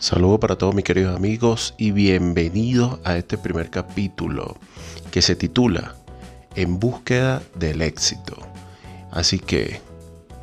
Saludos 0.00 0.40
para 0.40 0.56
todos 0.56 0.74
mis 0.74 0.86
queridos 0.86 1.14
amigos 1.14 1.74
y 1.76 1.90
bienvenidos 1.90 2.98
a 3.04 3.18
este 3.18 3.36
primer 3.36 3.68
capítulo 3.68 4.56
que 5.10 5.20
se 5.20 5.36
titula 5.36 5.94
En 6.56 6.80
búsqueda 6.80 7.42
del 7.56 7.82
éxito. 7.82 8.38
Así 9.10 9.38
que 9.38 9.82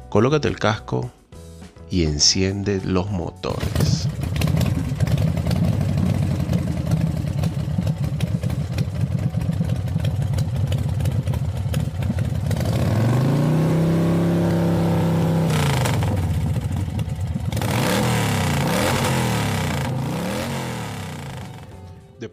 colócate 0.10 0.48
el 0.48 0.60
casco 0.60 1.10
y 1.90 2.04
enciende 2.04 2.82
los 2.86 3.10
motores. 3.10 4.08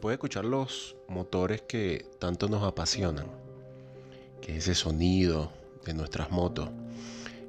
Después 0.04 0.18
de 0.18 0.26
escuchar 0.26 0.44
los 0.44 0.96
motores 1.08 1.62
que 1.62 2.04
tanto 2.18 2.46
nos 2.46 2.62
apasionan, 2.62 3.24
que 4.42 4.58
es 4.58 4.68
ese 4.68 4.74
sonido 4.74 5.50
de 5.86 5.94
nuestras 5.94 6.30
motos, 6.30 6.68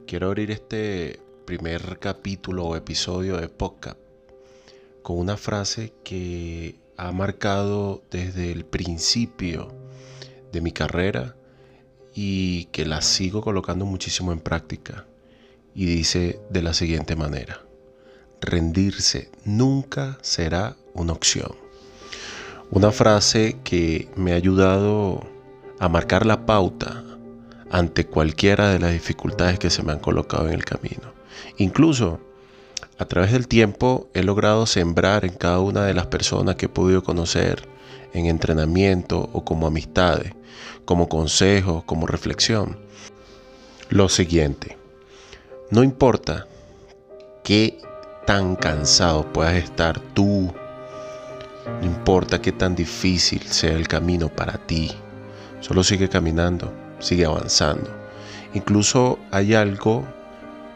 quiero 0.08 0.28
abrir 0.28 0.52
este 0.52 1.20
primer 1.44 2.00
capítulo 2.00 2.64
o 2.64 2.78
episodio 2.78 3.36
de 3.36 3.50
podcast 3.50 3.98
con 5.02 5.18
una 5.18 5.36
frase 5.36 5.92
que 6.06 6.80
ha 6.96 7.12
marcado 7.12 8.02
desde 8.10 8.54
el 8.54 8.64
principio 8.64 9.68
de 10.54 10.62
mi 10.62 10.72
carrera 10.72 11.36
y 12.14 12.68
que 12.68 12.86
la 12.86 13.02
sigo 13.02 13.42
colocando 13.42 13.86
muchísimo 13.86 14.32
en 14.32 14.40
práctica. 14.40 15.06
Y 15.74 15.88
dice 15.88 16.40
de 16.50 16.62
la 16.62 16.74
siguiente 16.74 17.18
manera, 17.18 17.66
rendirse 18.40 19.30
nunca 19.44 20.18
será 20.22 20.78
una 20.94 21.12
opción. 21.12 21.65
Una 22.76 22.92
frase 22.92 23.56
que 23.64 24.10
me 24.18 24.34
ha 24.34 24.36
ayudado 24.36 25.22
a 25.80 25.88
marcar 25.88 26.26
la 26.26 26.46
pauta 26.46 27.06
ante 27.72 28.06
cualquiera 28.06 28.68
de 28.70 28.80
las 28.80 28.92
dificultades 28.92 29.58
que 29.60 29.70
se 29.70 29.82
me 29.82 29.94
han 29.94 30.00
colocado 30.00 30.50
en 30.50 30.56
el 30.56 30.66
camino. 30.66 31.14
Incluso 31.56 32.20
a 32.98 33.06
través 33.06 33.32
del 33.32 33.48
tiempo 33.48 34.10
he 34.14 34.24
logrado 34.24 34.66
sembrar 34.66 35.24
en 35.24 35.36
cada 35.36 35.62
una 35.62 35.86
de 35.86 35.94
las 35.94 36.08
personas 36.08 36.58
que 36.58 36.66
he 36.66 36.70
podido 36.70 37.02
conocer 37.02 37.66
en 38.12 38.26
entrenamiento 38.26 39.30
o 39.32 39.46
como 39.46 39.68
amistades, 39.68 40.34
como 40.84 41.08
consejo, 41.08 41.86
como 41.86 42.08
reflexión. 42.08 42.78
Lo 43.88 44.10
siguiente, 44.10 44.78
no 45.72 45.82
importa 45.82 46.46
qué 47.42 47.78
tan 48.28 48.58
cansado 48.58 49.32
puedas 49.32 49.56
estar 49.56 50.02
tú 50.14 50.54
no 51.66 51.86
importa 51.86 52.42
qué 52.42 52.52
tan 52.52 52.76
difícil 52.76 53.42
sea 53.42 53.74
el 53.74 53.88
camino 53.88 54.30
para 54.30 54.58
ti, 54.58 54.92
solo 55.62 55.84
sigue 55.84 56.10
caminando, 56.10 56.72
sigue 57.00 57.26
avanzando. 57.26 57.90
Incluso 58.54 59.20
hay 59.32 59.54
algo 59.54 60.06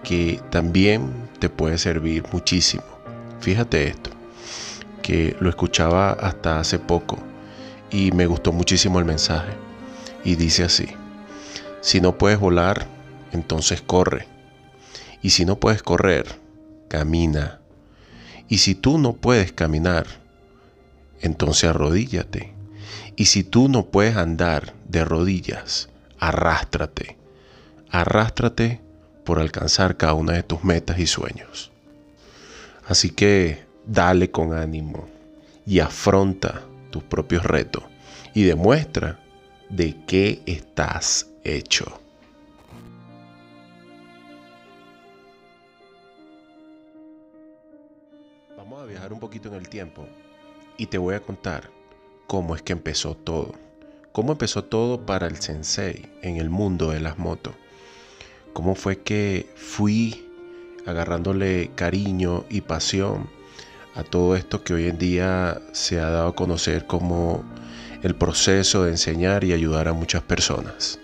que 0.04 0.42
también 0.50 1.30
te 1.40 1.50
puede 1.50 1.78
servir 1.78 2.24
muchísimo. 2.32 2.84
Fíjate 3.40 3.88
esto, 3.88 4.10
que 5.02 5.36
lo 5.40 5.50
escuchaba 5.50 6.12
hasta 6.12 6.60
hace 6.60 6.80
poco 6.80 7.18
y 7.92 8.12
me 8.12 8.26
gustó 8.26 8.52
muchísimo 8.52 9.00
el 9.00 9.06
mensaje. 9.06 9.54
Y 10.24 10.36
dice 10.36 10.64
así, 10.64 10.88
si 11.82 12.02
no 12.02 12.18
puedes 12.18 12.40
volar, 12.40 12.86
entonces 13.32 13.82
corre. 13.82 14.28
Y 15.22 15.30
si 15.32 15.46
no 15.46 15.60
puedes 15.60 15.84
correr, 15.84 16.26
camina. 16.88 17.60
Y 18.48 18.58
si 18.58 18.76
tú 18.76 18.98
no 18.98 19.14
puedes 19.14 19.52
caminar, 19.52 20.08
entonces 21.22 21.70
arrodíllate. 21.70 22.54
Y 23.16 23.26
si 23.26 23.44
tú 23.44 23.68
no 23.68 23.88
puedes 23.88 24.16
andar 24.16 24.74
de 24.88 25.04
rodillas, 25.04 25.90
arrástrate. 26.20 27.18
Arrástrate 27.92 28.82
por 29.26 29.40
alcanzar 29.40 29.98
cada 29.98 30.14
una 30.14 30.34
de 30.34 30.44
tus 30.44 30.64
metas 30.64 31.00
y 31.00 31.08
sueños. 31.08 31.72
Así 32.88 33.10
que 33.10 33.66
dale 33.86 34.32
con 34.32 34.54
ánimo 34.54 35.08
y 35.66 35.80
afronta 35.80 36.64
tus 36.92 37.04
propios 37.04 37.44
retos 37.44 37.84
y 38.34 38.44
demuestra 38.44 39.20
de 39.70 39.96
qué 40.08 40.42
estás 40.46 41.28
hecho. 41.44 42.00
Vamos 48.58 48.82
a 48.82 48.86
viajar 48.86 49.14
un 49.14 49.20
poquito 49.20 49.50
en 49.50 49.56
el 49.56 49.70
tiempo 49.70 50.08
y 50.80 50.88
te 50.88 50.98
voy 50.98 51.14
a 51.14 51.20
contar 51.20 51.70
cómo 52.26 52.56
es 52.56 52.62
que 52.64 52.74
empezó 52.74 53.14
todo. 53.14 53.54
Cómo 54.14 54.32
empezó 54.32 54.64
todo 54.64 55.06
para 55.06 55.28
el 55.28 55.38
sensei 55.38 56.10
en 56.24 56.38
el 56.38 56.50
mundo 56.50 56.92
de 56.92 57.02
las 57.02 57.20
motos. 57.20 57.54
Cómo 58.54 58.76
fue 58.76 59.00
que 59.00 59.48
fui 59.56 60.26
agarrándole 60.86 61.70
cariño 61.76 62.46
y 62.50 62.62
pasión 62.62 63.30
a 63.94 64.04
todo 64.04 64.36
esto 64.38 64.64
que 64.64 64.74
hoy 64.74 64.88
en 64.88 64.98
día 64.98 65.62
se 65.74 66.00
ha 66.00 66.10
dado 66.10 66.30
a 66.30 66.36
conocer 66.36 66.88
como 66.88 67.44
el 68.02 68.16
proceso 68.16 68.86
de 68.86 68.92
enseñar 68.92 69.44
y 69.44 69.52
ayudar 69.52 69.90
a 69.90 69.94
muchas 69.94 70.24
personas. 70.24 70.98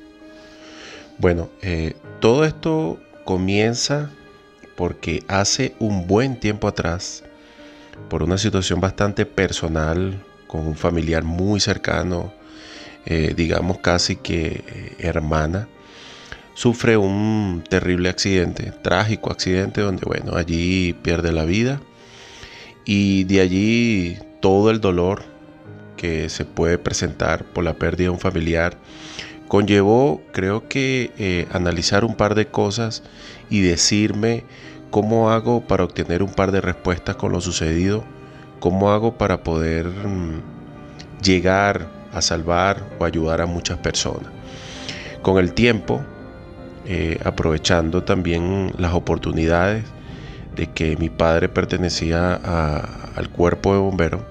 Bueno, 1.18 1.50
eh, 1.62 1.96
todo 2.22 2.46
esto 2.46 2.98
comienza 3.26 4.10
porque 4.78 5.24
hace 5.28 5.76
un 5.80 6.08
buen 6.08 6.40
tiempo 6.40 6.70
atrás 6.70 7.24
por 8.10 8.24
una 8.24 8.38
situación 8.38 8.80
bastante 8.82 9.26
personal 9.26 10.24
con 10.48 10.68
un 10.68 10.76
familiar 10.76 11.24
muy 11.24 11.60
cercano, 11.60 12.34
eh, 13.06 13.34
digamos 13.36 13.80
casi 13.80 14.16
que 14.16 14.64
eh, 14.68 14.96
hermana, 15.00 15.68
sufre 16.54 16.98
un 16.98 17.64
terrible 17.70 18.10
accidente, 18.10 18.72
trágico 18.82 19.32
accidente 19.32 19.82
donde, 19.82 20.06
bueno, 20.06 20.36
allí 20.38 20.94
pierde 20.94 21.32
la 21.32 21.46
vida. 21.46 21.82
Y 22.86 23.24
de 23.26 23.42
allí 23.42 24.18
todo 24.42 24.72
el 24.72 24.80
dolor 24.80 25.24
que 25.98 26.30
se 26.30 26.46
puede 26.46 26.78
presentar 26.78 27.44
por 27.46 27.64
la 27.64 27.74
pérdida 27.74 28.06
de 28.06 28.10
un 28.12 28.20
familiar 28.20 28.78
conllevó, 29.48 30.22
creo 30.32 30.68
que, 30.68 31.12
eh, 31.18 31.48
analizar 31.52 32.04
un 32.06 32.16
par 32.16 32.36
de 32.36 32.48
cosas 32.48 33.04
y 33.50 33.62
decirme 33.62 34.44
¿Cómo 34.96 35.30
hago 35.30 35.60
para 35.60 35.84
obtener 35.84 36.24
un 36.24 36.32
par 36.32 36.54
de 36.54 36.62
respuestas 36.62 37.18
con 37.18 37.34
lo 37.34 37.42
sucedido? 37.42 38.06
¿Cómo 38.62 38.92
hago 38.92 39.18
para 39.18 39.44
poder 39.44 39.88
mm, 39.88 40.42
llegar 41.22 41.90
a 42.14 42.22
salvar 42.22 42.82
o 42.98 43.04
ayudar 43.04 43.42
a 43.42 43.46
muchas 43.46 43.78
personas? 43.78 44.32
Con 45.22 45.38
el 45.38 45.52
tiempo, 45.52 46.02
eh, 46.86 47.20
aprovechando 47.26 48.04
también 48.04 48.72
las 48.78 48.94
oportunidades 48.94 49.84
de 50.56 50.68
que 50.68 50.96
mi 50.96 51.10
padre 51.10 51.50
pertenecía 51.50 52.34
al 53.18 53.30
cuerpo 53.32 53.74
de 53.74 53.80
bomberos, 53.80 54.22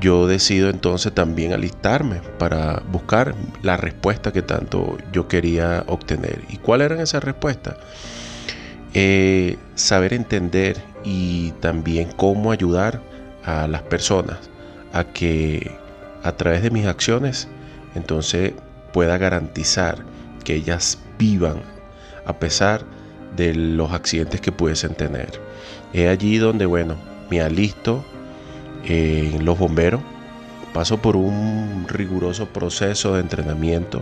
yo 0.00 0.26
decido 0.26 0.70
entonces 0.70 1.12
también 1.12 1.52
alistarme 1.52 2.22
para 2.38 2.82
buscar 2.90 3.34
la 3.60 3.76
respuesta 3.76 4.32
que 4.32 4.40
tanto 4.40 4.96
yo 5.12 5.28
quería 5.28 5.84
obtener. 5.86 6.40
¿Y 6.48 6.56
cuál 6.56 6.80
eran 6.80 6.98
esas 6.98 7.22
respuestas? 7.22 7.76
Eh, 8.98 9.58
saber 9.74 10.14
entender 10.14 10.82
y 11.04 11.50
también 11.60 12.08
cómo 12.16 12.50
ayudar 12.50 13.02
a 13.44 13.68
las 13.68 13.82
personas 13.82 14.38
a 14.94 15.04
que 15.04 15.70
a 16.22 16.32
través 16.32 16.62
de 16.62 16.70
mis 16.70 16.86
acciones 16.86 17.46
entonces 17.94 18.54
pueda 18.94 19.18
garantizar 19.18 19.98
que 20.44 20.54
ellas 20.54 20.98
vivan 21.18 21.60
a 22.24 22.38
pesar 22.38 22.86
de 23.36 23.54
los 23.54 23.92
accidentes 23.92 24.40
que 24.40 24.50
pudiesen 24.50 24.94
tener. 24.94 25.42
Es 25.92 26.08
allí 26.08 26.38
donde, 26.38 26.64
bueno, 26.64 26.96
me 27.30 27.42
alisto 27.42 28.02
en 28.86 29.44
los 29.44 29.58
bomberos, 29.58 30.00
paso 30.72 31.02
por 31.02 31.16
un 31.16 31.84
riguroso 31.86 32.46
proceso 32.46 33.12
de 33.12 33.20
entrenamiento 33.20 34.00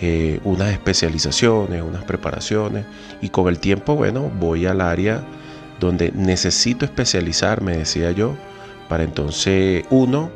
eh, 0.00 0.40
unas 0.44 0.72
especializaciones, 0.72 1.82
unas 1.82 2.04
preparaciones 2.04 2.84
y 3.20 3.28
con 3.28 3.48
el 3.48 3.58
tiempo, 3.58 3.94
bueno, 3.94 4.30
voy 4.40 4.66
al 4.66 4.80
área 4.80 5.24
donde 5.78 6.12
necesito 6.12 6.84
especializarme, 6.84 7.76
decía 7.76 8.10
yo, 8.10 8.36
para 8.88 9.04
entonces, 9.04 9.84
uno, 9.90 10.30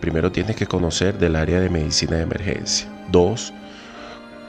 primero 0.00 0.32
tienes 0.32 0.56
que 0.56 0.66
conocer 0.66 1.18
del 1.18 1.36
área 1.36 1.60
de 1.60 1.70
medicina 1.70 2.16
de 2.16 2.22
emergencia. 2.22 2.88
Dos, 3.10 3.52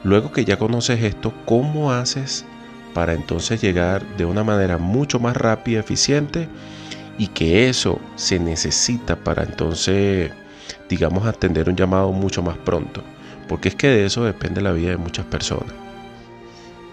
luego 0.04 0.32
que 0.32 0.46
ya 0.46 0.58
conoces 0.58 1.04
esto, 1.04 1.34
¿cómo 1.46 1.92
haces 1.92 2.46
para 2.94 3.14
entonces 3.14 3.62
llegar 3.62 4.06
de 4.18 4.26
una 4.26 4.44
manera 4.44 4.78
mucho 4.78 5.20
más 5.20 5.38
rápida, 5.38 5.80
eficiente 5.80 6.50
y 7.18 7.28
que 7.28 7.70
eso 7.70 8.00
se 8.16 8.40
necesita 8.40 9.16
para 9.16 9.44
entonces, 9.44 10.32
digamos, 10.90 11.28
atender 11.28 11.70
un 11.70 11.76
llamado 11.76 12.12
mucho 12.12 12.42
más 12.42 12.58
pronto? 12.58 13.04
Porque 13.48 13.70
es 13.70 13.76
que 13.76 13.88
de 13.88 14.06
eso 14.06 14.24
depende 14.24 14.62
la 14.62 14.72
vida 14.72 14.90
de 14.90 14.98
muchas 14.98 15.26
personas. 15.26 15.74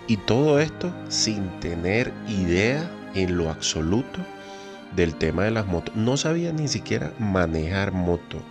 Y 0.06 0.18
todo 0.18 0.58
esto 0.60 0.94
sin 1.08 1.48
tener 1.60 2.12
idea 2.28 2.90
en 3.14 3.36
lo 3.36 3.50
absoluto 3.50 4.20
del 4.94 5.14
tema 5.14 5.44
de 5.44 5.50
las 5.50 5.66
motos. 5.66 5.96
No 5.96 6.16
sabía 6.16 6.52
ni 6.52 6.68
siquiera 6.68 7.12
manejar 7.18 7.92
moto. 7.92 8.42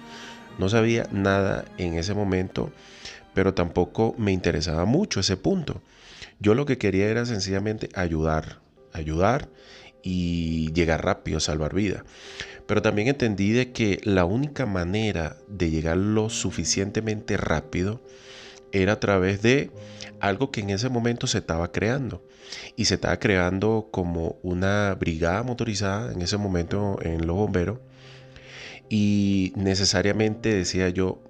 No 0.57 0.69
sabía 0.69 1.07
nada 1.11 1.65
en 1.77 1.95
ese 1.95 2.13
momento, 2.13 2.71
pero 3.33 3.53
tampoco 3.53 4.15
me 4.17 4.31
interesaba 4.31 4.85
mucho 4.85 5.19
ese 5.19 5.37
punto. 5.37 5.81
Yo 6.39 6.55
lo 6.55 6.65
que 6.65 6.77
quería 6.77 7.07
era 7.07 7.25
sencillamente 7.25 7.89
ayudar, 7.95 8.59
ayudar 8.91 9.47
y 10.03 10.71
llegar 10.73 11.03
rápido, 11.03 11.39
salvar 11.39 11.73
vidas. 11.73 12.03
Pero 12.67 12.81
también 12.81 13.07
entendí 13.07 13.51
de 13.51 13.71
que 13.71 13.99
la 14.03 14.25
única 14.25 14.65
manera 14.65 15.37
de 15.47 15.71
llegar 15.71 15.97
lo 15.97 16.29
suficientemente 16.29 17.37
rápido 17.37 18.01
era 18.71 18.93
a 18.93 18.99
través 18.99 19.41
de 19.41 19.71
algo 20.19 20.51
que 20.51 20.61
en 20.61 20.69
ese 20.69 20.89
momento 20.89 21.27
se 21.27 21.39
estaba 21.39 21.71
creando. 21.71 22.23
Y 22.75 22.85
se 22.85 22.95
estaba 22.95 23.17
creando 23.19 23.87
como 23.91 24.37
una 24.43 24.95
brigada 24.95 25.43
motorizada 25.43 26.11
en 26.11 26.21
ese 26.21 26.37
momento 26.37 26.99
en 27.01 27.25
los 27.25 27.35
bomberos. 27.35 27.79
Y 28.89 29.53
necesariamente 29.55 30.53
decía 30.53 30.89
yo, 30.89 31.21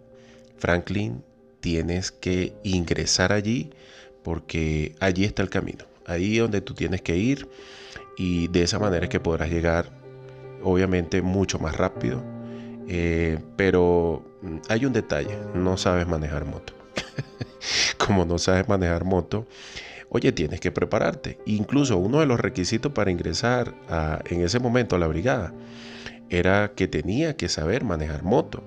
Franklin, 0.58 1.24
tienes 1.60 2.12
que 2.12 2.54
ingresar 2.64 3.32
allí 3.32 3.72
porque 4.24 4.96
allí 5.00 5.24
está 5.24 5.42
el 5.42 5.50
camino. 5.50 5.86
Ahí 6.06 6.38
donde 6.38 6.62
tú 6.62 6.74
tienes 6.74 7.02
que 7.02 7.16
ir 7.18 7.48
y 8.18 8.48
de 8.48 8.64
esa 8.64 8.80
manera 8.80 9.06
es 9.06 9.10
que 9.10 9.20
podrás 9.20 9.50
llegar 9.50 9.92
obviamente 10.64 11.22
mucho 11.22 11.60
más 11.60 11.78
rápido. 11.78 12.24
Eh, 12.88 13.40
pero 13.56 14.24
mm, 14.42 14.58
hay 14.70 14.86
un 14.86 14.94
detalle, 14.94 15.38
no 15.54 15.78
sabes 15.78 16.08
manejar 16.08 16.46
moto. 16.46 16.74
Como 17.98 18.26
no 18.26 18.38
sabes 18.38 18.68
manejar 18.68 19.06
moto, 19.06 19.48
oye, 20.10 20.32
tienes 20.32 20.60
que 20.60 20.72
prepararte. 20.72 21.40
Incluso 21.46 21.98
uno 21.98 22.20
de 22.20 22.26
los 22.26 22.40
requisitos 22.40 22.92
para 22.92 23.12
ingresar 23.12 23.74
en 24.30 24.42
ese 24.42 24.60
momento 24.60 24.96
a 24.96 25.00
la 25.00 25.08
brigada 25.08 25.54
era 26.30 26.72
que 26.76 26.88
tenía 26.88 27.38
que 27.38 27.50
saber 27.50 27.84
manejar 27.84 28.24
moto. 28.24 28.64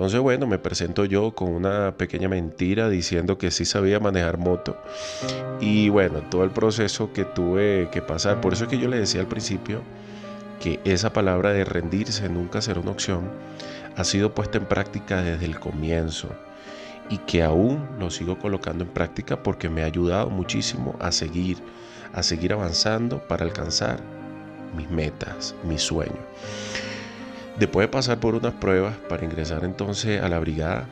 Entonces, 0.00 0.20
bueno, 0.20 0.46
me 0.46 0.58
presento 0.58 1.04
yo 1.04 1.32
con 1.34 1.50
una 1.50 1.94
pequeña 1.98 2.26
mentira 2.26 2.88
diciendo 2.88 3.36
que 3.36 3.50
sí 3.50 3.66
sabía 3.66 4.00
manejar 4.00 4.38
moto. 4.38 4.78
Y 5.60 5.90
bueno, 5.90 6.20
todo 6.30 6.42
el 6.42 6.52
proceso 6.52 7.12
que 7.12 7.26
tuve 7.26 7.90
que 7.92 8.00
pasar. 8.00 8.40
Por 8.40 8.54
eso 8.54 8.64
es 8.64 8.70
que 8.70 8.78
yo 8.78 8.88
le 8.88 8.98
decía 8.98 9.20
al 9.20 9.26
principio 9.26 9.82
que 10.58 10.80
esa 10.84 11.12
palabra 11.12 11.52
de 11.52 11.66
rendirse 11.66 12.30
nunca 12.30 12.62
será 12.62 12.80
una 12.80 12.92
opción 12.92 13.28
ha 13.94 14.04
sido 14.04 14.34
puesta 14.34 14.56
en 14.56 14.64
práctica 14.64 15.20
desde 15.20 15.44
el 15.44 15.60
comienzo 15.60 16.30
y 17.10 17.18
que 17.18 17.42
aún 17.42 17.86
lo 17.98 18.10
sigo 18.10 18.38
colocando 18.38 18.84
en 18.84 18.90
práctica 18.90 19.42
porque 19.42 19.68
me 19.68 19.82
ha 19.82 19.84
ayudado 19.84 20.30
muchísimo 20.30 20.96
a 20.98 21.12
seguir, 21.12 21.58
a 22.14 22.22
seguir 22.22 22.54
avanzando 22.54 23.18
para 23.28 23.44
alcanzar 23.44 24.00
mis 24.74 24.88
metas, 24.88 25.54
mis 25.62 25.82
sueños. 25.82 26.16
Después 27.58 27.84
de 27.84 27.88
pasar 27.88 28.20
por 28.20 28.34
unas 28.34 28.54
pruebas 28.54 28.96
para 29.08 29.24
ingresar 29.24 29.64
entonces 29.64 30.22
a 30.22 30.28
la 30.28 30.38
brigada, 30.38 30.88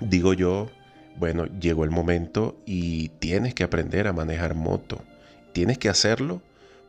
digo 0.00 0.32
yo, 0.32 0.70
bueno, 1.16 1.46
llegó 1.46 1.84
el 1.84 1.90
momento 1.90 2.56
y 2.64 3.08
tienes 3.18 3.54
que 3.54 3.64
aprender 3.64 4.06
a 4.06 4.12
manejar 4.12 4.54
moto. 4.54 5.02
Tienes 5.52 5.78
que 5.78 5.88
hacerlo 5.88 6.40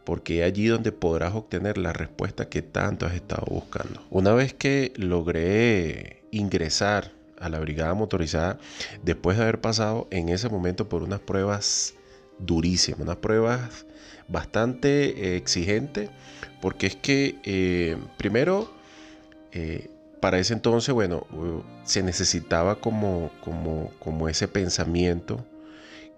porque 0.03 0.41
es 0.41 0.45
allí 0.45 0.67
donde 0.67 0.91
podrás 0.91 1.35
obtener 1.35 1.77
la 1.77 1.93
respuesta 1.93 2.47
que 2.47 2.61
tanto 2.61 3.05
has 3.05 3.13
estado 3.13 3.45
buscando. 3.49 4.01
Una 4.09 4.33
vez 4.33 4.53
que 4.53 4.93
logré 4.95 6.23
ingresar 6.31 7.11
a 7.39 7.49
la 7.49 7.59
brigada 7.59 7.93
motorizada, 7.93 8.59
después 9.03 9.37
de 9.37 9.43
haber 9.43 9.61
pasado 9.61 10.07
en 10.11 10.29
ese 10.29 10.49
momento 10.49 10.89
por 10.89 11.03
unas 11.03 11.19
pruebas 11.19 11.95
durísimas, 12.39 13.01
unas 13.01 13.17
pruebas 13.17 13.85
bastante 14.29 15.33
eh, 15.33 15.37
exigentes, 15.37 16.09
porque 16.61 16.87
es 16.87 16.95
que 16.95 17.37
eh, 17.43 17.97
primero, 18.17 18.71
eh, 19.51 19.89
para 20.21 20.39
ese 20.39 20.53
entonces, 20.53 20.93
bueno, 20.93 21.25
se 21.83 22.03
necesitaba 22.03 22.75
como, 22.75 23.31
como, 23.43 23.91
como 23.99 24.29
ese 24.29 24.47
pensamiento 24.47 25.45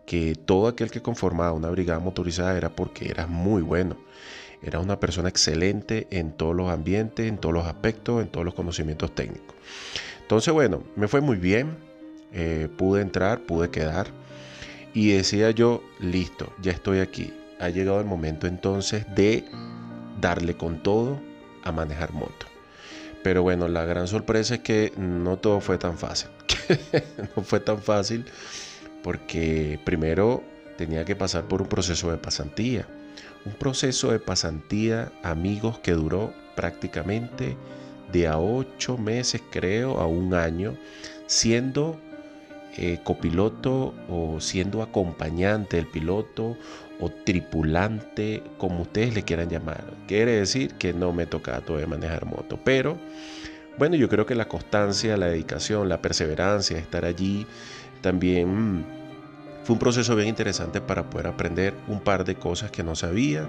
que 0.06 0.36
todo 0.36 0.68
aquel 0.68 0.90
que 0.92 1.02
conformaba 1.02 1.54
una 1.54 1.70
brigada 1.70 2.00
motorizada 2.00 2.58
era 2.58 2.70
porque 2.70 3.10
era 3.10 3.28
muy 3.28 3.62
bueno. 3.62 3.96
Era 4.64 4.80
una 4.80 5.00
persona 5.00 5.30
excelente 5.30 6.08
en 6.12 6.34
todos 6.34 6.56
los 6.56 6.70
ambientes, 6.70 7.28
en 7.28 7.38
todos 7.38 7.54
los 7.54 7.66
aspectos, 7.66 8.22
en 8.22 8.28
todos 8.28 8.46
los 8.46 8.54
conocimientos 8.54 9.14
técnicos. 9.14 9.56
Entonces, 10.22 10.54
bueno, 10.54 10.84
me 10.96 11.08
fue 11.08 11.22
muy 11.22 11.38
bien. 11.38 11.78
pude 12.78 13.02
entrar, 13.02 13.42
pude 13.42 13.70
quedar. 13.70 14.08
Y 14.94 15.12
decía 15.12 15.52
yo, 15.52 15.84
listo, 16.00 16.54
ya 16.62 16.72
estoy 16.72 17.00
aquí. 17.00 17.34
Ha 17.60 17.70
llegado 17.70 18.00
el 18.00 18.06
momento 18.06 18.48
entonces 18.48 19.06
de 19.16 19.46
darle 20.20 20.56
con 20.56 20.84
todo 20.84 21.20
a 21.64 21.72
manejar 21.72 22.12
moto. 22.14 22.48
Pero 23.24 23.44
bueno, 23.44 23.68
la 23.68 23.86
gran 23.86 24.08
sorpresa 24.08 24.56
es 24.56 24.60
que 24.62 24.94
no 24.98 25.38
todo 25.38 25.62
fue 25.62 25.78
tan 25.78 25.98
fácil. 25.98 26.30
no 27.36 27.44
fue 27.44 27.60
tan 27.60 27.80
fácil 27.80 28.26
porque 29.04 29.80
primero 29.84 30.44
tenía 30.78 31.06
que 31.06 31.16
pasar 31.16 31.46
por 31.46 31.62
un 31.62 31.68
proceso 31.68 32.12
de 32.12 32.18
pasantía. 32.18 32.88
Un 33.46 33.54
proceso 33.54 34.12
de 34.12 34.20
pasantía, 34.20 35.12
amigos, 35.24 35.80
que 35.80 35.94
duró 35.94 36.34
prácticamente 36.56 37.58
de 38.12 38.28
a 38.28 38.38
ocho 38.38 38.98
meses, 38.98 39.42
creo, 39.52 40.00
a 40.00 40.08
un 40.08 40.34
año, 40.34 40.76
siendo 41.28 42.00
eh, 42.78 43.00
copiloto 43.04 43.94
o 44.10 44.40
siendo 44.40 44.82
acompañante 44.82 45.78
del 45.78 45.88
piloto 45.88 46.58
o 47.00 47.10
tripulante, 47.10 48.44
como 48.58 48.84
ustedes 48.84 49.14
le 49.14 49.24
quieran 49.24 49.50
llamar. 49.50 49.84
Quiere 50.08 50.34
decir 50.34 50.76
que 50.76 50.94
no 50.94 51.12
me 51.12 51.26
toca 51.26 51.60
todavía 51.62 51.88
manejar 51.88 52.26
moto, 52.26 52.60
pero 52.64 52.98
bueno, 53.78 53.96
yo 53.96 54.10
creo 54.10 54.26
que 54.26 54.36
la 54.36 54.48
constancia, 54.48 55.18
la 55.18 55.28
dedicación, 55.28 55.90
la 55.90 56.02
perseverancia, 56.02 56.78
estar 56.78 57.06
allí, 57.06 57.46
también 58.02 58.78
mm, 58.78 58.86
fue 59.72 59.76
un 59.76 59.80
proceso 59.80 60.18
bien 60.18 60.28
interesante 60.28 60.82
para 60.82 61.10
poder 61.10 61.28
aprender 61.28 61.74
un 61.88 62.02
par 62.02 62.26
de 62.26 62.36
cosas 62.36 62.72
que 62.72 62.84
no 62.84 62.94
sabía 62.94 63.48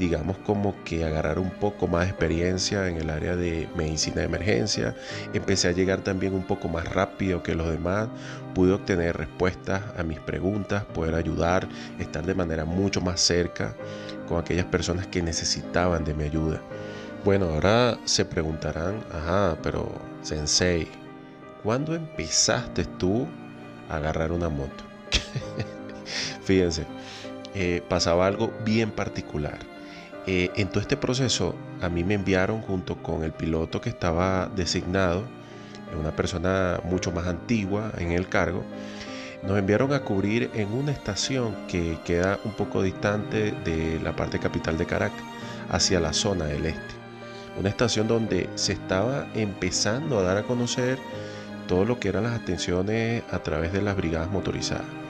digamos 0.00 0.36
como 0.38 0.74
que 0.82 1.04
agarrar 1.04 1.38
un 1.38 1.50
poco 1.50 1.86
más 1.86 2.02
de 2.02 2.08
experiencia 2.08 2.88
en 2.88 2.96
el 2.96 3.08
área 3.08 3.36
de 3.36 3.68
medicina 3.76 4.16
de 4.16 4.24
emergencia. 4.24 4.96
Empecé 5.32 5.68
a 5.68 5.70
llegar 5.70 6.00
también 6.00 6.34
un 6.34 6.42
poco 6.42 6.66
más 6.66 6.92
rápido 6.92 7.44
que 7.44 7.54
los 7.54 7.70
demás. 7.70 8.08
Pude 8.52 8.72
obtener 8.72 9.16
respuestas 9.16 9.82
a 9.96 10.02
mis 10.02 10.18
preguntas, 10.18 10.82
poder 10.86 11.14
ayudar, 11.14 11.68
estar 12.00 12.26
de 12.26 12.34
manera 12.34 12.64
mucho 12.64 13.00
más 13.00 13.20
cerca 13.20 13.76
con 14.26 14.40
aquellas 14.40 14.66
personas 14.66 15.06
que 15.06 15.22
necesitaban 15.22 16.04
de 16.04 16.14
mi 16.14 16.24
ayuda. 16.24 16.60
Bueno, 17.24 17.50
ahora 17.50 17.96
se 18.06 18.24
preguntarán, 18.24 19.04
ajá, 19.12 19.56
pero 19.62 19.92
Sensei, 20.22 20.88
¿cuándo 21.62 21.94
empezaste 21.94 22.84
tú 22.84 23.28
a 23.88 23.98
agarrar 23.98 24.32
una 24.32 24.48
moto? 24.48 24.93
Fíjense, 26.44 26.86
eh, 27.54 27.82
pasaba 27.88 28.26
algo 28.26 28.52
bien 28.64 28.90
particular. 28.90 29.58
Eh, 30.26 30.50
en 30.56 30.68
todo 30.68 30.80
este 30.80 30.96
proceso 30.96 31.54
a 31.82 31.88
mí 31.88 32.02
me 32.02 32.14
enviaron 32.14 32.62
junto 32.62 32.96
con 33.02 33.24
el 33.24 33.32
piloto 33.32 33.80
que 33.80 33.90
estaba 33.90 34.50
designado, 34.54 35.24
una 35.98 36.16
persona 36.16 36.80
mucho 36.82 37.12
más 37.12 37.26
antigua 37.26 37.92
en 37.98 38.12
el 38.12 38.28
cargo, 38.28 38.64
nos 39.42 39.58
enviaron 39.58 39.92
a 39.92 40.00
cubrir 40.00 40.50
en 40.54 40.72
una 40.72 40.90
estación 40.90 41.54
que 41.68 41.98
queda 42.04 42.40
un 42.44 42.52
poco 42.52 42.82
distante 42.82 43.52
de 43.64 44.00
la 44.02 44.16
parte 44.16 44.38
capital 44.38 44.78
de 44.78 44.86
Caracas, 44.86 45.22
hacia 45.68 46.00
la 46.00 46.12
zona 46.12 46.46
del 46.46 46.66
este. 46.66 46.94
Una 47.58 47.68
estación 47.68 48.08
donde 48.08 48.48
se 48.54 48.72
estaba 48.72 49.28
empezando 49.34 50.18
a 50.18 50.22
dar 50.22 50.38
a 50.38 50.42
conocer 50.42 50.98
todo 51.68 51.84
lo 51.84 52.00
que 52.00 52.08
eran 52.08 52.24
las 52.24 52.40
atenciones 52.40 53.22
a 53.30 53.38
través 53.40 53.72
de 53.72 53.82
las 53.82 53.96
brigadas 53.96 54.30
motorizadas 54.30 55.03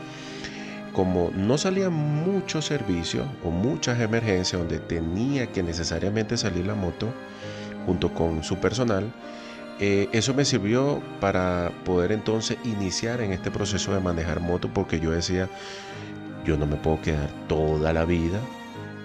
como 0.95 1.31
no 1.35 1.59
salían 1.59 1.93
muchos 1.93 2.65
servicios 2.65 3.27
o 3.45 3.51
muchas 3.51 4.01
emergencias 4.01 4.59
donde 4.59 4.79
tenía 4.79 5.49
que 5.49 5.63
necesariamente 5.63 6.39
salir 6.39 6.67
la 6.67 6.75
moto 6.75 7.09
junto 7.85 8.15
con 8.15 8.43
su 8.43 8.57
personal, 8.57 9.13
eh, 9.81 10.09
eso 10.13 10.33
me 10.33 10.45
sirvió 10.45 11.03
para 11.21 11.73
poder 11.85 12.13
entonces 12.13 12.57
iniciar 12.65 13.21
en 13.21 13.33
este 13.33 13.51
proceso 13.51 13.93
de 13.93 14.01
manejar 14.01 14.41
moto 14.41 14.71
porque 14.73 15.01
yo 15.01 15.11
decía, 15.11 15.51
yo 16.47 16.57
no 16.57 16.67
me 16.67 16.77
puedo 16.77 17.03
quedar 17.03 17.29
toda 17.49 17.93
la 17.93 18.05
vida 18.05 18.39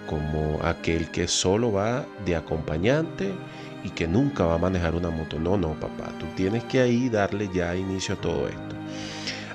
como 0.06 0.60
aquel 0.64 1.10
que 1.10 1.28
solo 1.28 1.72
va 1.72 2.04
de 2.24 2.36
acompañante 2.36 3.32
y 3.84 3.90
que 3.90 4.06
nunca 4.06 4.44
va 4.44 4.54
a 4.54 4.58
manejar 4.58 4.94
una 4.94 5.10
moto. 5.10 5.38
No, 5.38 5.56
no, 5.56 5.74
papá, 5.74 6.12
tú 6.18 6.26
tienes 6.36 6.64
que 6.64 6.80
ahí 6.80 7.08
darle 7.08 7.48
ya 7.52 7.74
inicio 7.74 8.14
a 8.14 8.20
todo 8.20 8.48
esto. 8.48 8.76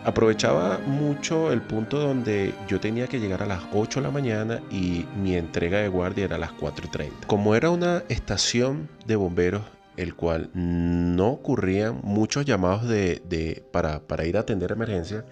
Aprovechaba 0.06 0.78
mucho 0.86 1.52
el 1.52 1.64
punto 1.64 1.98
donde 1.98 2.54
yo 2.68 2.80
tenía 2.80 3.08
que 3.08 3.20
llegar 3.20 3.42
a 3.42 3.48
las 3.48 3.64
8 3.74 4.02
de 4.02 4.06
la 4.06 4.12
mañana 4.12 4.62
y 4.70 5.08
mi 5.20 5.36
entrega 5.36 5.80
de 5.80 5.88
guardia 5.88 6.26
era 6.26 6.36
a 6.36 6.40
las 6.40 6.52
4.30. 6.52 7.26
Como 7.26 7.56
era 7.56 7.72
una 7.72 8.04
estación 8.08 8.88
de 9.08 9.16
bomberos, 9.16 9.64
el 9.98 10.14
cual 10.14 10.52
no 10.54 11.30
ocurrían 11.30 12.02
muchos 12.04 12.46
llamados 12.46 12.88
de, 12.88 13.64
para, 13.72 14.00
para 14.02 14.28
ir 14.28 14.38
a 14.38 14.42
atender 14.42 14.72
emergencias, 14.72 15.24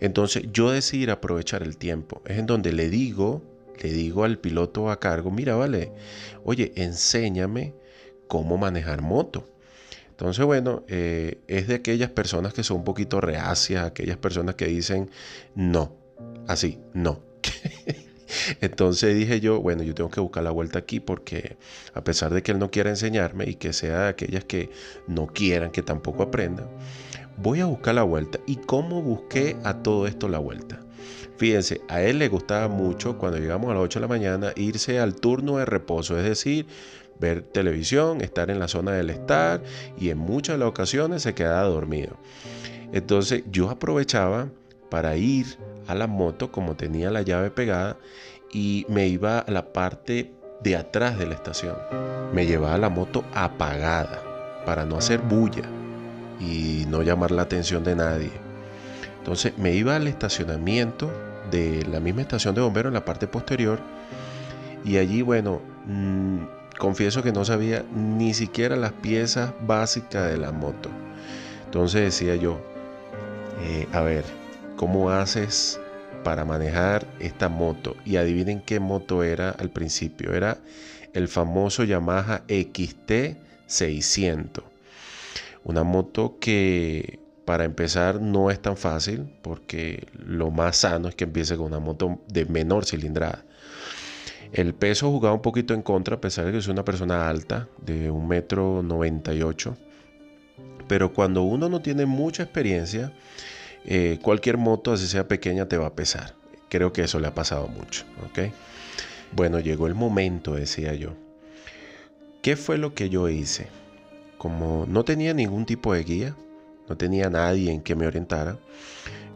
entonces 0.00 0.44
yo 0.50 0.70
decidí 0.70 1.10
aprovechar 1.10 1.62
el 1.62 1.76
tiempo. 1.76 2.22
Es 2.24 2.38
en 2.38 2.46
donde 2.46 2.72
le 2.72 2.88
digo, 2.88 3.42
le 3.82 3.92
digo 3.92 4.24
al 4.24 4.38
piloto 4.38 4.90
a 4.90 4.98
cargo, 4.98 5.30
mira, 5.30 5.56
vale, 5.56 5.92
oye, 6.42 6.72
enséñame 6.74 7.74
cómo 8.28 8.56
manejar 8.56 9.02
moto. 9.02 9.44
Entonces, 10.20 10.44
bueno, 10.44 10.84
eh, 10.86 11.38
es 11.48 11.66
de 11.66 11.76
aquellas 11.76 12.10
personas 12.10 12.52
que 12.52 12.62
son 12.62 12.76
un 12.76 12.84
poquito 12.84 13.22
reacias, 13.22 13.86
aquellas 13.86 14.18
personas 14.18 14.54
que 14.54 14.66
dicen 14.66 15.08
no, 15.54 15.96
así, 16.46 16.78
no. 16.92 17.22
Entonces 18.60 19.16
dije 19.16 19.40
yo, 19.40 19.62
bueno, 19.62 19.82
yo 19.82 19.94
tengo 19.94 20.10
que 20.10 20.20
buscar 20.20 20.44
la 20.44 20.50
vuelta 20.50 20.78
aquí 20.78 21.00
porque 21.00 21.56
a 21.94 22.04
pesar 22.04 22.34
de 22.34 22.42
que 22.42 22.52
él 22.52 22.58
no 22.58 22.70
quiera 22.70 22.90
enseñarme 22.90 23.48
y 23.48 23.54
que 23.54 23.72
sea 23.72 24.02
de 24.02 24.08
aquellas 24.10 24.44
que 24.44 24.68
no 25.08 25.26
quieran 25.26 25.70
que 25.70 25.80
tampoco 25.80 26.22
aprendan, 26.24 26.68
voy 27.38 27.60
a 27.60 27.64
buscar 27.64 27.94
la 27.94 28.02
vuelta. 28.02 28.40
¿Y 28.46 28.56
cómo 28.56 29.00
busqué 29.00 29.56
a 29.64 29.82
todo 29.82 30.06
esto 30.06 30.28
la 30.28 30.38
vuelta? 30.38 30.80
Fíjense, 31.38 31.80
a 31.88 32.02
él 32.02 32.18
le 32.18 32.28
gustaba 32.28 32.68
mucho 32.68 33.16
cuando 33.16 33.38
llegamos 33.38 33.70
a 33.70 33.72
las 33.74 33.84
8 33.84 34.00
de 34.00 34.02
la 34.02 34.08
mañana 34.08 34.52
irse 34.56 35.00
al 35.00 35.14
turno 35.14 35.56
de 35.56 35.64
reposo, 35.64 36.18
es 36.18 36.24
decir, 36.24 36.66
ver 37.20 37.42
televisión, 37.42 38.22
estar 38.22 38.50
en 38.50 38.58
la 38.58 38.66
zona 38.66 38.92
del 38.92 39.10
estar 39.10 39.62
y 39.98 40.08
en 40.08 40.18
muchas 40.18 40.60
ocasiones 40.60 41.22
se 41.22 41.34
quedaba 41.34 41.62
dormido. 41.68 42.16
Entonces 42.92 43.44
yo 43.50 43.70
aprovechaba 43.70 44.48
para 44.88 45.16
ir 45.16 45.46
a 45.86 45.94
la 45.94 46.06
moto 46.06 46.50
como 46.50 46.76
tenía 46.76 47.10
la 47.10 47.22
llave 47.22 47.50
pegada 47.50 47.96
y 48.52 48.86
me 48.88 49.06
iba 49.06 49.38
a 49.38 49.50
la 49.50 49.72
parte 49.72 50.32
de 50.62 50.76
atrás 50.76 51.18
de 51.18 51.26
la 51.26 51.34
estación. 51.34 51.76
Me 52.32 52.46
llevaba 52.46 52.78
la 52.78 52.88
moto 52.88 53.24
apagada 53.34 54.22
para 54.64 54.84
no 54.86 54.96
hacer 54.96 55.20
bulla 55.20 55.68
y 56.40 56.84
no 56.88 57.02
llamar 57.02 57.30
la 57.30 57.42
atención 57.42 57.84
de 57.84 57.94
nadie. 57.94 58.32
Entonces 59.18 59.56
me 59.58 59.74
iba 59.74 59.96
al 59.96 60.06
estacionamiento 60.06 61.10
de 61.50 61.84
la 61.86 62.00
misma 62.00 62.22
estación 62.22 62.54
de 62.54 62.60
bomberos 62.60 62.90
en 62.90 62.94
la 62.94 63.04
parte 63.04 63.26
posterior 63.26 63.80
y 64.84 64.96
allí, 64.96 65.22
bueno, 65.22 65.60
mm, 65.86 66.59
confieso 66.80 67.22
que 67.22 67.30
no 67.30 67.44
sabía 67.44 67.84
ni 67.94 68.32
siquiera 68.32 68.74
las 68.74 68.92
piezas 68.92 69.52
básicas 69.60 70.30
de 70.30 70.38
la 70.38 70.50
moto. 70.50 70.88
Entonces 71.66 72.00
decía 72.00 72.34
yo, 72.36 72.58
eh, 73.62 73.86
a 73.92 74.00
ver, 74.00 74.24
¿cómo 74.76 75.10
haces 75.10 75.78
para 76.24 76.46
manejar 76.46 77.06
esta 77.20 77.50
moto? 77.50 77.96
Y 78.06 78.16
adivinen 78.16 78.62
qué 78.62 78.80
moto 78.80 79.22
era 79.22 79.50
al 79.50 79.70
principio. 79.70 80.34
Era 80.34 80.56
el 81.12 81.28
famoso 81.28 81.84
Yamaha 81.84 82.44
XT 82.48 83.36
600. 83.66 84.64
Una 85.64 85.84
moto 85.84 86.38
que 86.40 87.20
para 87.44 87.64
empezar 87.64 88.22
no 88.22 88.50
es 88.50 88.60
tan 88.60 88.78
fácil 88.78 89.30
porque 89.42 90.06
lo 90.14 90.50
más 90.50 90.78
sano 90.78 91.08
es 91.08 91.14
que 91.14 91.24
empiece 91.24 91.58
con 91.58 91.66
una 91.66 91.78
moto 91.78 92.20
de 92.26 92.46
menor 92.46 92.86
cilindrada. 92.86 93.44
El 94.52 94.74
peso 94.74 95.10
jugaba 95.10 95.34
un 95.34 95.42
poquito 95.42 95.74
en 95.74 95.82
contra, 95.82 96.16
a 96.16 96.20
pesar 96.20 96.46
de 96.46 96.52
que 96.52 96.60
soy 96.60 96.72
una 96.72 96.84
persona 96.84 97.28
alta, 97.28 97.68
de 97.78 98.10
un 98.10 98.26
metro 98.26 98.82
98. 98.82 99.76
Pero 100.88 101.12
cuando 101.12 101.42
uno 101.42 101.68
no 101.68 101.80
tiene 101.80 102.04
mucha 102.04 102.42
experiencia, 102.42 103.12
eh, 103.84 104.18
cualquier 104.20 104.56
moto, 104.56 104.92
así 104.92 105.06
sea 105.06 105.28
pequeña, 105.28 105.68
te 105.68 105.76
va 105.76 105.86
a 105.86 105.94
pesar. 105.94 106.34
Creo 106.68 106.92
que 106.92 107.02
eso 107.02 107.20
le 107.20 107.28
ha 107.28 107.34
pasado 107.34 107.68
mucho. 107.68 108.04
Bueno, 109.32 109.60
llegó 109.60 109.86
el 109.86 109.94
momento, 109.94 110.54
decía 110.54 110.94
yo. 110.94 111.14
¿Qué 112.42 112.56
fue 112.56 112.76
lo 112.76 112.94
que 112.94 113.08
yo 113.08 113.28
hice? 113.28 113.68
Como 114.36 114.86
no 114.88 115.04
tenía 115.04 115.32
ningún 115.32 115.66
tipo 115.66 115.94
de 115.94 116.02
guía, 116.02 116.36
no 116.88 116.96
tenía 116.96 117.30
nadie 117.30 117.70
en 117.70 117.82
que 117.82 117.94
me 117.94 118.06
orientara, 118.06 118.58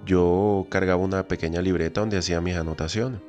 yo 0.04 0.66
cargaba 0.70 1.02
una 1.02 1.28
pequeña 1.28 1.62
libreta 1.62 2.00
donde 2.00 2.18
hacía 2.18 2.40
mis 2.40 2.56
anotaciones. 2.56 3.20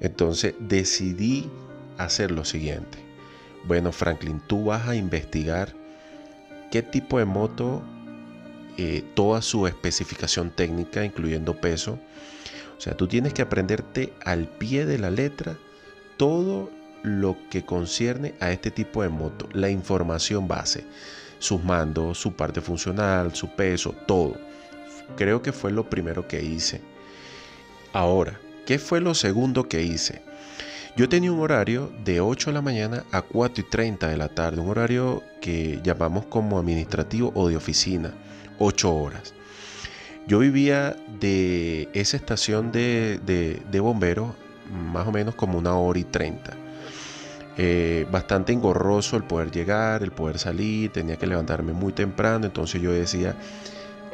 Entonces 0.00 0.54
decidí 0.58 1.50
hacer 1.96 2.30
lo 2.30 2.44
siguiente. 2.44 2.98
Bueno, 3.64 3.92
Franklin, 3.92 4.40
tú 4.46 4.66
vas 4.66 4.88
a 4.88 4.94
investigar 4.94 5.74
qué 6.70 6.82
tipo 6.82 7.18
de 7.18 7.24
moto, 7.24 7.82
eh, 8.76 9.02
toda 9.14 9.42
su 9.42 9.66
especificación 9.66 10.50
técnica, 10.50 11.04
incluyendo 11.04 11.60
peso. 11.60 11.98
O 12.76 12.80
sea, 12.80 12.96
tú 12.96 13.08
tienes 13.08 13.34
que 13.34 13.42
aprenderte 13.42 14.12
al 14.24 14.48
pie 14.48 14.86
de 14.86 14.98
la 14.98 15.10
letra 15.10 15.58
todo 16.16 16.70
lo 17.02 17.36
que 17.50 17.64
concierne 17.64 18.34
a 18.40 18.52
este 18.52 18.70
tipo 18.70 19.02
de 19.02 19.08
moto, 19.08 19.48
la 19.52 19.70
información 19.70 20.46
base, 20.46 20.84
sus 21.38 21.62
mandos, 21.62 22.18
su 22.18 22.32
parte 22.34 22.60
funcional, 22.60 23.34
su 23.34 23.48
peso, 23.50 23.94
todo. 24.06 24.36
Creo 25.16 25.42
que 25.42 25.52
fue 25.52 25.72
lo 25.72 25.88
primero 25.88 26.28
que 26.28 26.42
hice. 26.42 26.80
Ahora, 27.92 28.38
¿Qué 28.68 28.78
fue 28.78 29.00
lo 29.00 29.14
segundo 29.14 29.66
que 29.66 29.82
hice? 29.82 30.20
Yo 30.94 31.08
tenía 31.08 31.32
un 31.32 31.40
horario 31.40 31.90
de 32.04 32.20
8 32.20 32.50
de 32.50 32.52
la 32.54 32.60
mañana 32.60 33.02
a 33.12 33.22
4 33.22 33.64
y 33.66 33.70
30 33.70 34.08
de 34.08 34.18
la 34.18 34.28
tarde, 34.28 34.60
un 34.60 34.68
horario 34.68 35.22
que 35.40 35.80
llamamos 35.82 36.26
como 36.26 36.58
administrativo 36.58 37.32
o 37.34 37.48
de 37.48 37.56
oficina, 37.56 38.12
8 38.58 38.94
horas. 38.94 39.32
Yo 40.26 40.40
vivía 40.40 40.94
de 41.18 41.88
esa 41.94 42.18
estación 42.18 42.70
de, 42.70 43.62
bomberos 43.80 44.34
más 44.92 45.08
o 45.08 45.12
menos 45.12 45.34
como 45.34 45.56
una 45.56 45.74
hora 45.74 46.00
y 46.00 46.04
30. 46.04 46.52
Eh, 47.56 48.06
bastante 48.12 48.52
engorroso 48.52 49.16
el 49.16 49.24
poder 49.24 49.50
llegar, 49.50 50.02
el 50.02 50.12
poder 50.12 50.38
salir, 50.38 50.92
tenía 50.92 51.16
que 51.16 51.26
levantarme 51.26 51.72
muy 51.72 51.94
temprano, 51.94 52.44
entonces 52.44 52.82
yo 52.82 52.92
decía, 52.92 53.34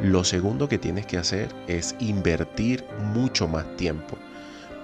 lo 0.00 0.22
segundo 0.22 0.68
que 0.68 0.78
tienes 0.78 1.06
que 1.06 1.18
hacer 1.18 1.48
es 1.66 1.96
invertir 1.98 2.84
mucho 3.12 3.48
más 3.48 3.76
tiempo 3.76 4.16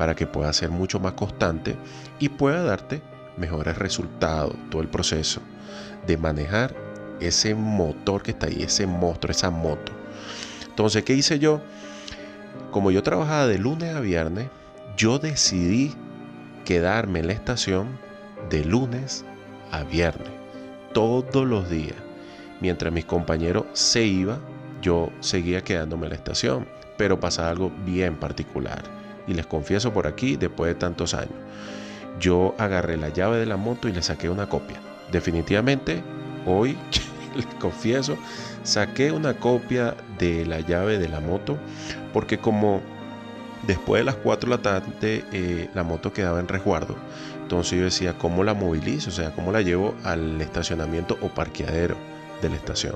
para 0.01 0.15
que 0.15 0.27
pueda 0.27 0.51
ser 0.55 0.71
mucho 0.71 0.99
más 0.99 1.13
constante 1.13 1.77
y 2.19 2.31
pueda 2.31 2.63
darte 2.63 3.03
mejores 3.37 3.77
resultados, 3.77 4.57
todo 4.71 4.81
el 4.81 4.89
proceso 4.89 5.43
de 6.07 6.17
manejar 6.17 6.75
ese 7.21 7.55
motor 7.55 8.23
que 8.23 8.31
está 8.31 8.47
ahí, 8.47 8.63
ese 8.63 8.87
monstruo, 8.87 9.31
esa 9.31 9.51
moto. 9.51 9.93
Entonces, 10.67 11.05
¿qué 11.05 11.13
hice 11.13 11.39
yo? 11.39 11.61
Como 12.71 12.91
yo 12.91 13.03
trabajaba 13.03 13.47
de 13.47 13.59
lunes 13.59 13.95
a 13.95 14.01
viernes, 14.01 14.49
yo 14.97 15.19
decidí 15.19 15.95
quedarme 16.65 17.19
en 17.19 17.27
la 17.27 17.35
estación 17.35 17.99
de 18.49 18.65
lunes 18.65 19.27
a 19.71 19.83
viernes, 19.83 20.31
todos 20.95 21.47
los 21.47 21.69
días. 21.69 21.97
Mientras 22.63 22.91
mis 22.91 23.05
compañeros 23.05 23.67
se 23.75 24.05
iban, 24.05 24.41
yo 24.81 25.11
seguía 25.21 25.63
quedándome 25.63 26.07
en 26.07 26.13
la 26.13 26.17
estación, 26.17 26.67
pero 26.97 27.21
pasaba 27.21 27.51
algo 27.51 27.71
bien 27.85 28.17
particular 28.17 29.00
y 29.27 29.35
les 29.35 29.47
confieso 29.47 29.93
por 29.93 30.07
aquí, 30.07 30.37
después 30.37 30.69
de 30.69 30.75
tantos 30.75 31.15
años, 31.15 31.35
yo 32.19 32.55
agarré 32.59 32.97
la 32.97 33.09
llave 33.09 33.39
de 33.39 33.47
la 33.47 33.57
moto 33.57 33.89
y 33.89 33.93
le 33.93 34.03
saqué 34.03 34.29
una 34.29 34.49
copia. 34.49 34.81
Definitivamente, 35.11 36.03
hoy, 36.47 36.77
les 37.37 37.47
confieso, 37.59 38.17
saqué 38.63 39.13
una 39.13 39.35
copia 39.35 39.97
de 40.19 40.45
la 40.47 40.61
llave 40.61 40.99
de 40.99 41.09
la 41.09 41.21
moto 41.21 41.59
porque 42.13 42.39
como 42.39 42.81
después 43.67 44.01
de 44.01 44.05
las 44.05 44.17
4 44.17 44.51
de 44.51 44.57
la 44.57 44.63
tarde 44.63 45.25
eh, 45.33 45.71
la 45.75 45.83
moto 45.83 46.13
quedaba 46.13 46.41
en 46.41 46.49
resguardo, 46.49 46.97
entonces 47.43 47.79
yo 47.79 47.85
decía, 47.85 48.17
¿cómo 48.17 48.45
la 48.45 48.55
movilizo? 48.55 49.11
O 49.11 49.13
sea, 49.13 49.33
¿cómo 49.33 49.51
la 49.51 49.63
llevo 49.63 49.95
al 50.05 50.41
estacionamiento 50.41 51.19
o 51.21 51.29
parqueadero 51.29 51.97
de 52.43 52.51
la 52.51 52.57
estación? 52.57 52.95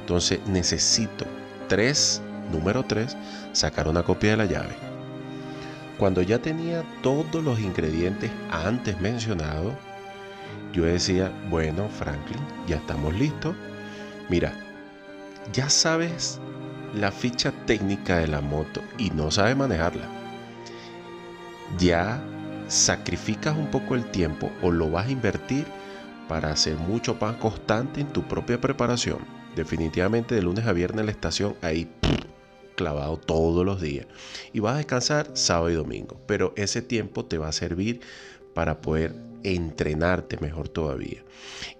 Entonces 0.00 0.40
necesito 0.46 1.24
tres, 1.68 2.22
número 2.52 2.84
3, 2.84 3.16
sacar 3.52 3.88
una 3.88 4.02
copia 4.02 4.30
de 4.30 4.36
la 4.36 4.44
llave 4.44 4.97
cuando 5.98 6.22
ya 6.22 6.38
tenía 6.38 6.84
todos 7.02 7.42
los 7.42 7.58
ingredientes 7.58 8.30
antes 8.50 9.00
mencionados, 9.00 9.74
yo 10.72 10.84
decía, 10.84 11.32
bueno, 11.50 11.88
Franklin, 11.88 12.40
ya 12.66 12.76
estamos 12.76 13.14
listos. 13.14 13.54
Mira, 14.28 14.52
ya 15.52 15.68
sabes 15.68 16.40
la 16.94 17.10
ficha 17.10 17.52
técnica 17.66 18.18
de 18.18 18.28
la 18.28 18.40
moto 18.40 18.82
y 18.96 19.10
no 19.10 19.30
sabes 19.30 19.56
manejarla. 19.56 20.06
Ya 21.78 22.22
sacrificas 22.68 23.56
un 23.56 23.66
poco 23.66 23.94
el 23.94 24.04
tiempo 24.04 24.52
o 24.62 24.70
lo 24.70 24.90
vas 24.90 25.06
a 25.06 25.10
invertir 25.10 25.66
para 26.28 26.54
ser 26.56 26.76
mucho 26.76 27.16
más 27.20 27.36
constante 27.36 28.02
en 28.02 28.08
tu 28.08 28.22
propia 28.22 28.60
preparación. 28.60 29.18
Definitivamente 29.56 30.34
de 30.34 30.42
lunes 30.42 30.66
a 30.66 30.72
viernes 30.72 31.00
en 31.00 31.06
la 31.06 31.12
estación 31.12 31.56
ahí 31.62 31.90
clavado 32.78 33.18
todos 33.18 33.66
los 33.66 33.82
días. 33.82 34.06
Y 34.52 34.60
vas 34.60 34.74
a 34.74 34.78
descansar 34.78 35.30
sábado 35.34 35.70
y 35.70 35.74
domingo. 35.74 36.18
Pero 36.26 36.54
ese 36.56 36.80
tiempo 36.80 37.26
te 37.26 37.36
va 37.36 37.48
a 37.48 37.52
servir 37.52 38.00
para 38.54 38.80
poder 38.80 39.14
entrenarte 39.42 40.38
mejor 40.38 40.68
todavía. 40.68 41.24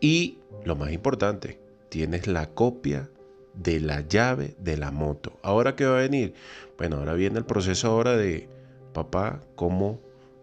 Y 0.00 0.38
lo 0.64 0.76
más 0.76 0.92
importante, 0.92 1.60
tienes 1.88 2.26
la 2.26 2.50
copia 2.50 3.08
de 3.54 3.80
la 3.80 4.06
llave 4.06 4.54
de 4.58 4.76
la 4.76 4.90
moto. 4.90 5.38
Ahora 5.42 5.76
qué 5.76 5.86
va 5.86 5.98
a 5.98 6.02
venir? 6.02 6.34
Bueno, 6.76 6.96
ahora 6.96 7.14
viene 7.14 7.38
el 7.38 7.44
proceso 7.44 7.88
ahora 7.88 8.16
de, 8.16 8.48
papá, 8.92 9.40
¿cómo, 9.54 10.00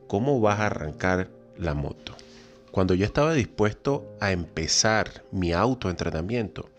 cómo 0.07 0.39
vas 0.39 0.59
a 0.59 0.67
arrancar 0.67 1.29
la 1.57 1.73
moto? 1.73 2.15
Cuando 2.71 2.93
yo 2.93 3.05
estaba 3.05 3.33
dispuesto 3.33 4.05
a 4.19 4.31
empezar 4.31 5.23
mi 5.31 5.53
autoentrenamiento, 5.53 6.69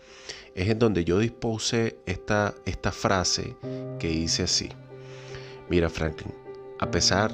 es 0.57 0.69
en 0.69 0.79
donde 0.79 1.05
yo 1.05 1.19
dispuse 1.19 1.99
esta, 2.07 2.55
esta 2.65 2.91
frase 2.91 3.55
que 3.99 4.09
dice 4.09 4.43
así. 4.43 4.69
Mira 5.69 5.87
Franklin, 5.87 6.33
a 6.79 6.89
pesar 6.89 7.31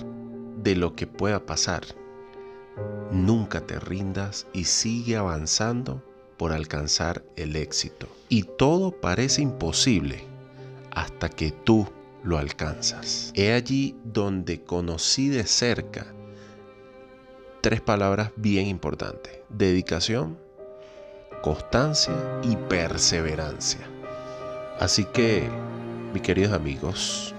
de 0.62 0.76
lo 0.76 0.94
que 0.94 1.08
pueda 1.08 1.46
pasar, 1.46 1.84
nunca 3.12 3.62
te 3.62 3.80
rindas 3.80 4.46
y 4.52 4.66
sigue 4.66 5.16
avanzando 5.16 6.04
por 6.36 6.52
alcanzar 6.52 7.24
el 7.38 7.56
éxito. 7.56 8.10
Y 8.28 8.44
todo 8.44 8.92
parece 8.92 9.42
imposible 9.42 10.26
hasta 10.92 11.30
que 11.30 11.52
tú 11.52 11.88
lo 12.24 12.38
alcanzas. 12.38 13.32
He 13.36 13.54
allí 13.54 13.96
donde 14.04 14.64
conocí 14.64 15.30
de 15.30 15.46
cerca 15.46 16.08
tres 17.62 17.80
palabras 17.80 18.32
bien 18.36 18.68
importantes. 18.68 19.40
Dedicación, 19.48 20.38
constancia 21.44 22.14
y 22.42 22.56
perseverancia. 22.56 23.82
Así 24.80 25.04
que, 25.04 25.50
mis 26.14 26.24
queridos 26.24 26.54
amigos, 26.54 27.36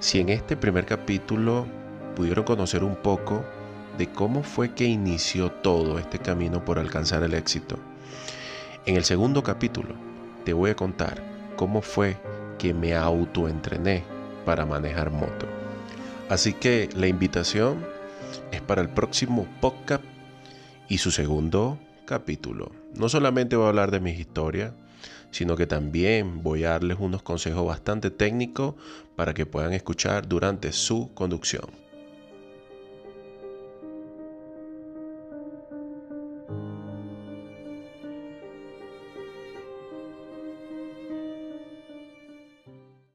si 0.00 0.20
en 0.20 0.30
este 0.30 0.56
primer 0.56 0.86
capítulo 0.86 1.66
pudieron 2.16 2.46
conocer 2.46 2.82
un 2.82 2.96
poco 2.96 3.44
de 3.98 4.08
cómo 4.08 4.42
fue 4.42 4.72
que 4.72 4.86
inició 4.86 5.52
todo 5.52 5.98
este 5.98 6.18
camino 6.18 6.64
por 6.64 6.78
alcanzar 6.78 7.22
el 7.24 7.34
éxito, 7.34 7.78
en 8.86 8.96
el 8.96 9.04
segundo 9.04 9.42
capítulo 9.42 9.94
te 10.44 10.54
voy 10.54 10.70
a 10.70 10.76
contar 10.76 11.22
cómo 11.56 11.82
fue 11.82 12.16
que 12.58 12.72
me 12.72 12.96
autoentrené 12.96 14.02
para 14.46 14.64
manejar 14.64 15.10
moto. 15.10 15.46
Así 16.30 16.54
que 16.54 16.88
la 16.96 17.06
invitación 17.06 17.84
es 18.50 18.62
para 18.62 18.80
el 18.80 18.88
próximo 18.88 19.46
podcast 19.60 20.02
y 20.88 20.96
su 20.98 21.10
segundo 21.10 21.78
capítulo. 22.06 22.72
No 22.94 23.08
solamente 23.10 23.56
voy 23.56 23.66
a 23.66 23.68
hablar 23.68 23.90
de 23.90 24.00
mis 24.00 24.18
historias, 24.18 24.72
sino 25.30 25.56
que 25.56 25.66
también 25.66 26.42
voy 26.42 26.64
a 26.64 26.70
darles 26.70 26.96
unos 26.98 27.22
consejos 27.22 27.66
bastante 27.66 28.10
técnicos 28.10 28.74
para 29.16 29.34
que 29.34 29.44
puedan 29.44 29.74
escuchar 29.74 30.26
durante 30.26 30.72
su 30.72 31.12
conducción. 31.12 31.85